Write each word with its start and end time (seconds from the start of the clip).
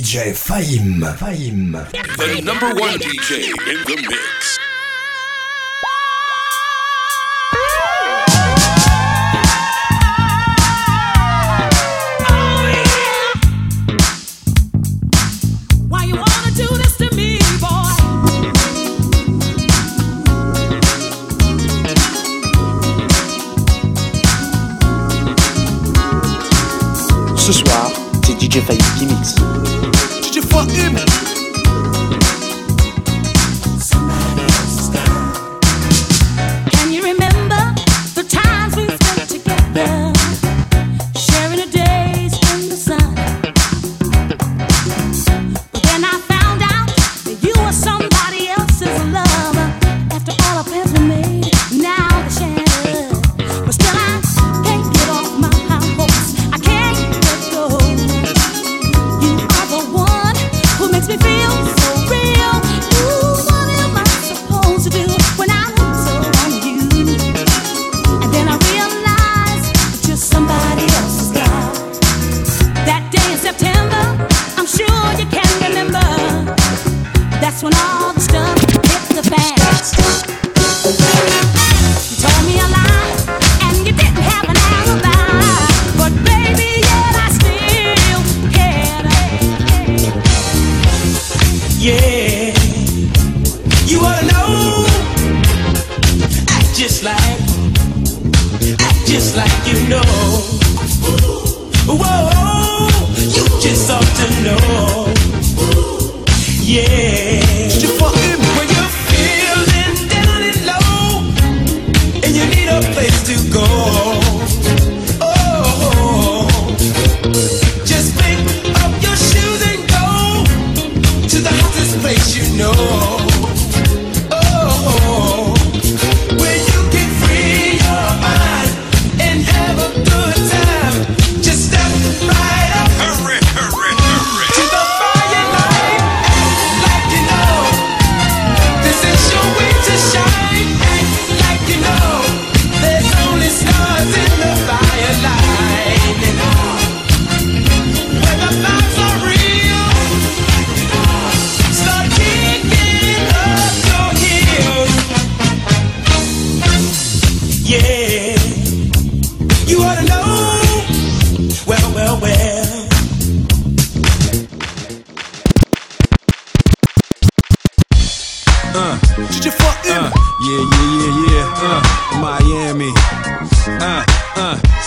DJ 0.00 0.32
Fahim. 0.32 1.02
Fahim. 1.18 1.72
The 2.16 2.40
number 2.40 2.72
one 2.80 2.98
DJ 2.98 3.48
in 3.68 3.84
the 3.84 4.08
mix. 4.08 4.69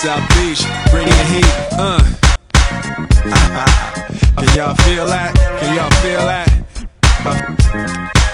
South 0.00 0.26
Beach. 0.30 0.64
Bring 0.90 1.06
the 1.06 1.24
heat. 1.24 1.44
Uh. 1.72 2.00
Can 4.38 4.48
y'all 4.56 4.74
feel 4.76 5.04
that? 5.04 5.34
Can 5.60 5.76
y'all 5.76 5.90
feel 6.00 6.24
that? 6.24 6.48
Uh, 7.26 8.09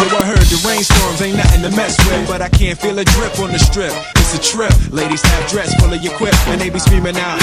Yo, 0.00 0.16
I 0.16 0.24
heard 0.24 0.48
the 0.48 0.56
rainstorms 0.64 1.20
ain't 1.20 1.36
nothing 1.36 1.60
to 1.60 1.68
mess 1.76 2.00
with, 2.08 2.24
but 2.24 2.40
I 2.40 2.48
can't 2.48 2.72
feel 2.72 2.96
a 2.96 3.04
drip 3.04 3.36
on 3.36 3.52
the 3.52 3.60
strip. 3.60 3.92
It's 4.16 4.32
a 4.32 4.40
trip. 4.40 4.72
Ladies 4.88 5.20
have 5.20 5.44
dress 5.52 5.76
full 5.76 5.92
of 5.92 6.00
your 6.00 6.16
quip, 6.16 6.32
and 6.48 6.56
they 6.56 6.72
be 6.72 6.80
screaming 6.80 7.20
out. 7.20 7.36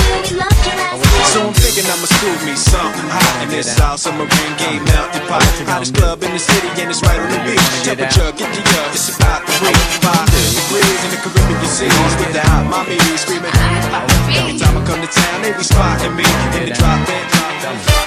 So 1.29 1.45
I'm 1.45 1.53
thinking 1.53 1.85
I'ma 1.85 2.09
scoop 2.09 2.39
me 2.49 2.57
something 2.57 3.09
hot 3.13 3.45
in 3.45 3.53
this 3.53 3.69
South 3.77 4.01
Submarine 4.01 4.55
Game 4.57 4.81
Mountain 4.89 5.21
Pot. 5.29 5.45
Hottest 5.69 5.93
club 5.93 6.23
in 6.25 6.33
the 6.33 6.41
city 6.41 6.65
and 6.81 6.89
it's 6.89 7.05
right 7.05 7.21
on 7.21 7.29
the 7.29 7.41
beach. 7.45 7.61
Temperature, 7.85 8.33
get 8.33 8.49
the 8.49 8.63
up, 8.81 8.89
it's 8.89 9.13
about 9.13 9.45
to 9.45 9.53
reach 9.61 9.93
five 10.01 10.25
degrees 10.25 10.99
in 11.05 11.09
the 11.13 11.19
Caribbean 11.21 11.61
seas 11.69 12.13
with 12.17 12.33
the 12.33 12.41
hot 12.41 12.65
mommy 12.73 12.97
screaming. 13.21 13.53
Every 14.33 14.57
time 14.57 14.73
I 14.73 14.81
come 14.81 15.01
to 15.05 15.09
town, 15.13 15.45
they 15.45 15.53
be 15.53 15.61
spotting 15.61 16.15
me 16.17 16.25
in 16.57 16.69
the 16.69 16.73
drop. 16.73 18.06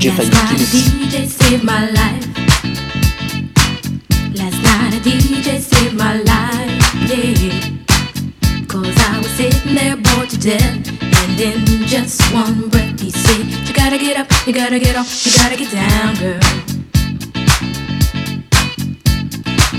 DJ 0.00 0.16
Last 0.16 0.32
night 0.32 0.60
a 0.60 0.64
DJ 0.64 1.26
saved 1.28 1.62
my 1.62 1.90
life. 1.90 2.26
Last 4.34 4.62
night 4.62 4.94
a 4.94 5.00
DJ 5.06 5.60
saved 5.60 5.94
my 5.94 6.14
life, 6.22 6.94
yeah. 7.04 8.64
Cause 8.66 8.96
I 8.96 9.18
was 9.18 9.28
sitting 9.32 9.74
there 9.74 9.96
bored 9.96 10.30
to 10.30 10.38
death. 10.38 10.88
And 11.02 11.38
in 11.38 11.86
just 11.86 12.22
one 12.32 12.70
breath, 12.70 12.98
he 12.98 13.10
said, 13.10 13.44
You 13.68 13.74
gotta 13.74 13.98
get 13.98 14.16
up, 14.16 14.26
you 14.46 14.54
gotta 14.54 14.78
get 14.78 14.96
off, 14.96 15.26
you 15.26 15.32
gotta 15.36 15.56
get 15.56 15.70
down, 15.70 16.14
girl. 16.16 16.40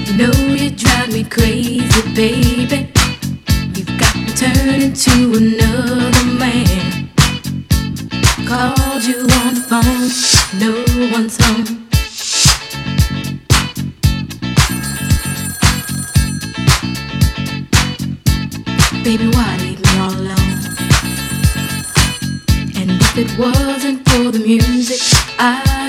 You 0.05 0.17
know 0.17 0.53
you 0.53 0.69
drive 0.69 1.11
me 1.11 1.23
crazy, 1.23 2.01
baby. 2.13 2.91
You've 3.73 3.97
got 3.97 4.13
to 4.13 4.35
turn 4.37 4.81
into 4.81 5.33
another 5.35 6.25
man 6.37 6.90
called 8.51 9.03
you 9.05 9.19
on 9.19 9.53
the 9.55 9.63
phone. 9.69 10.09
No 10.59 10.71
one's 11.13 11.37
home. 11.41 11.87
Baby, 19.03 19.27
why 19.35 19.57
leave 19.61 19.81
me 19.81 19.99
all 19.99 20.13
alone? 20.13 20.59
And 22.75 22.91
if 22.99 23.17
it 23.17 23.39
wasn't 23.39 24.07
for 24.09 24.31
the 24.31 24.41
music, 24.45 24.99
I 25.39 25.80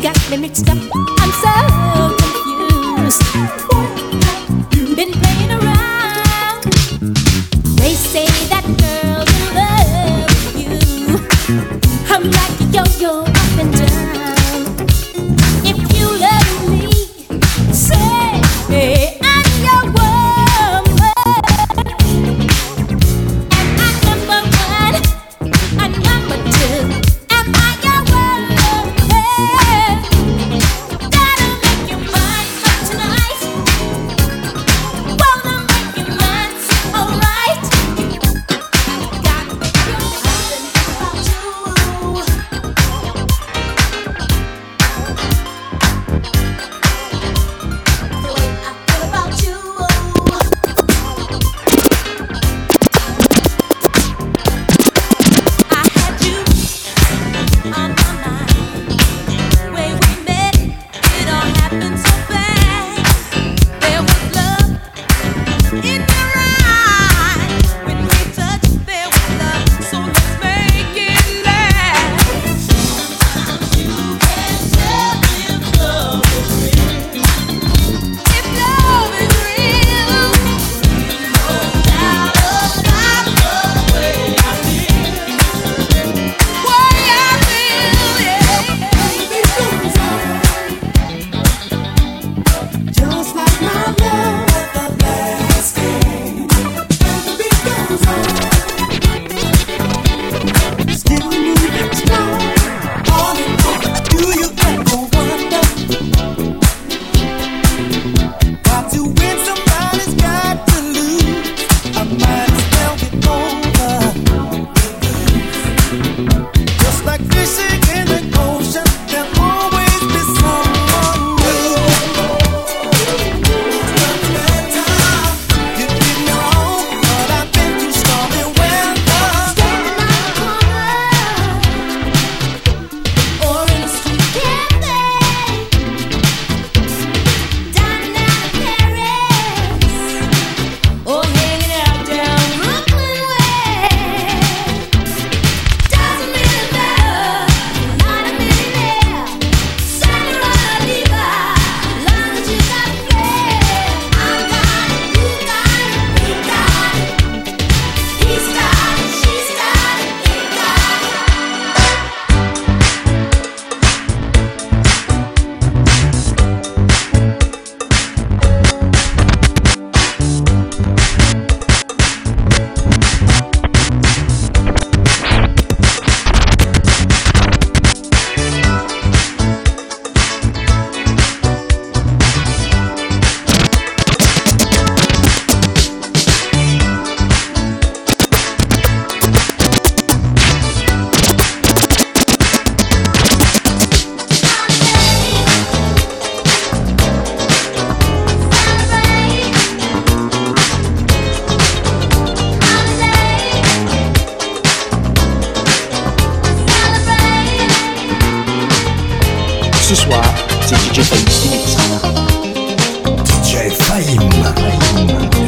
got 0.00 0.30
me 0.30 0.36
mixed 0.38 0.68
up. 0.68 0.78
I'm 1.18 1.30
so 1.32 2.16
confused. 2.16 3.69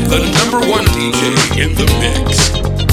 The 0.09 0.21
number 0.39 0.67
one 0.71 0.85
DJ 0.87 1.61
in 1.61 1.75
the 1.75 1.87
mix. 2.01 2.92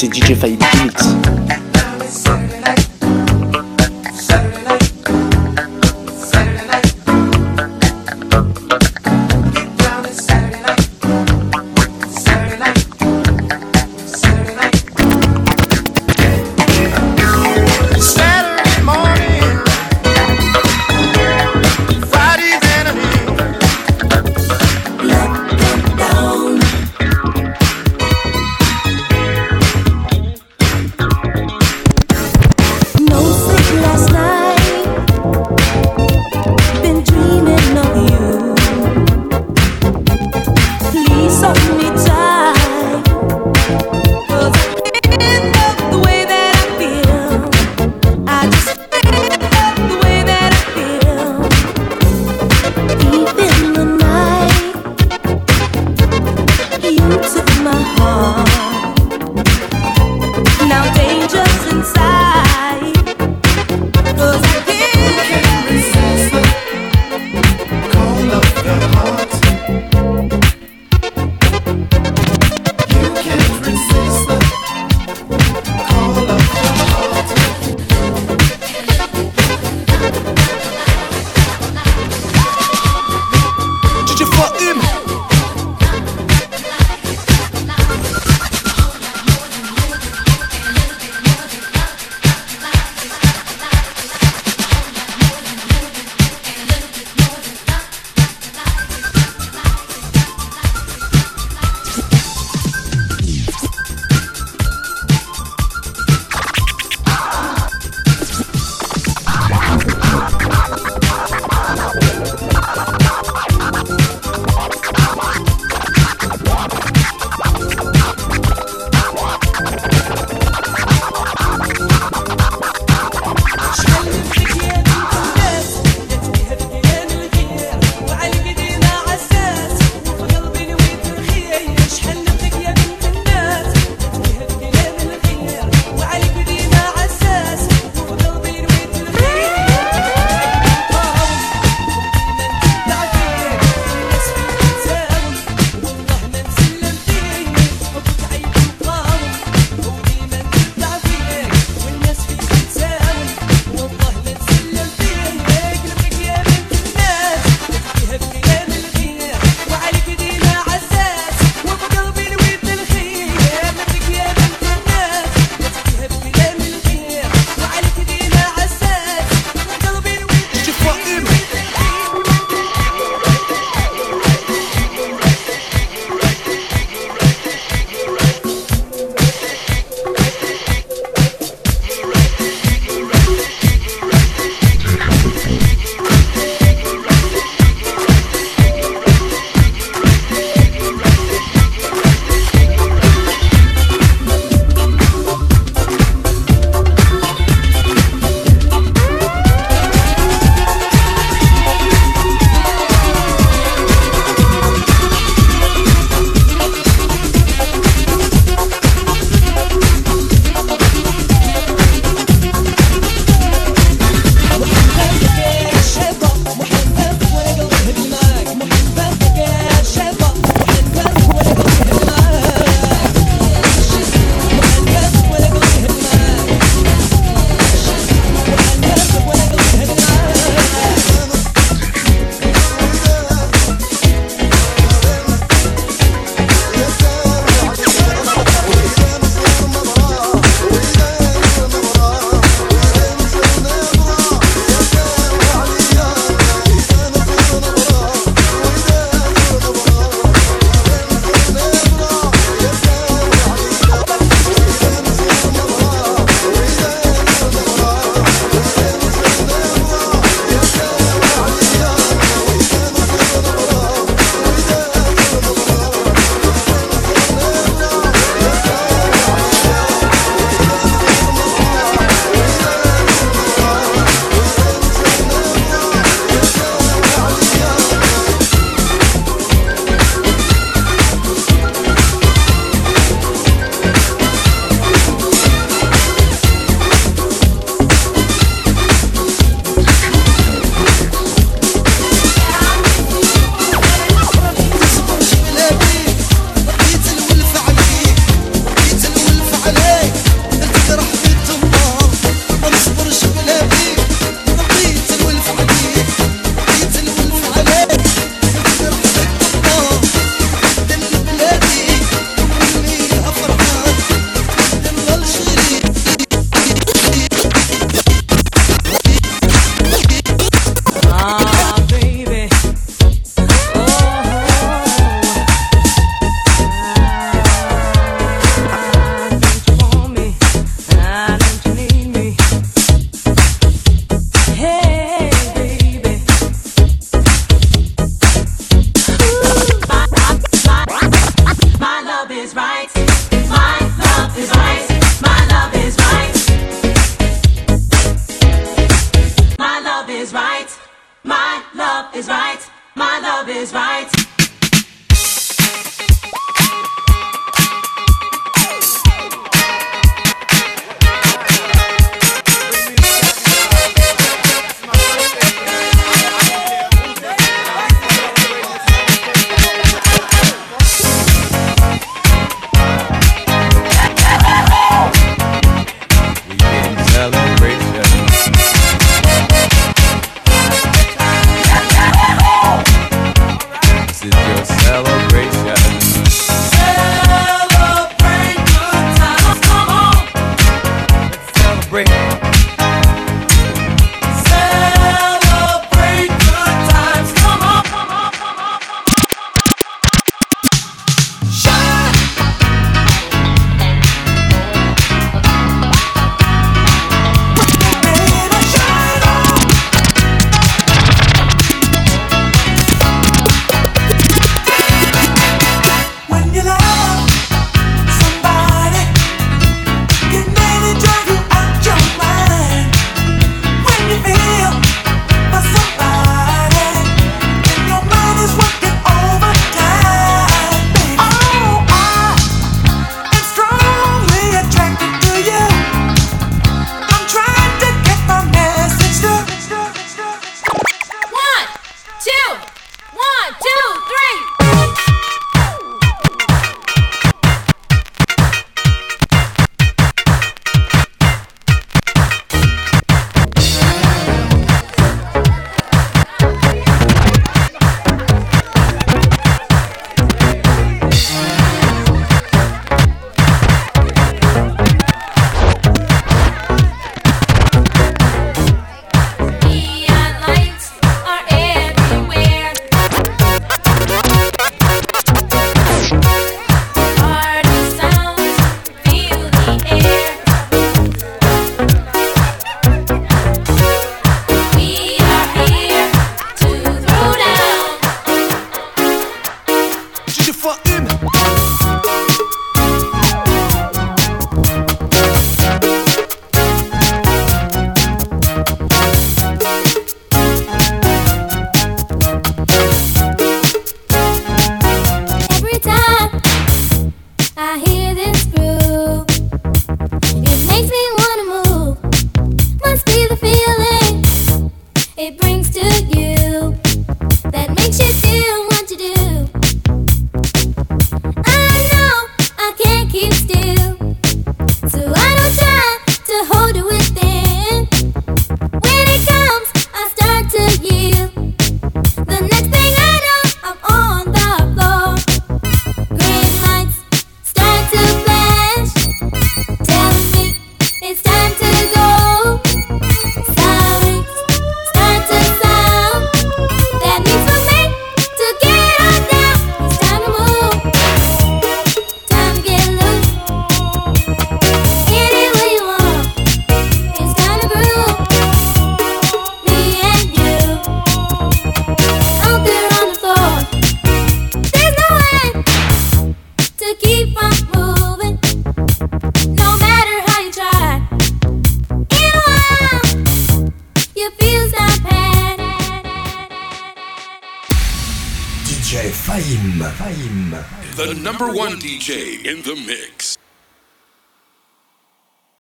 c'est 0.00 0.14
DJ 0.14 0.34
Fight 0.34 0.58
Beats. 0.58 1.69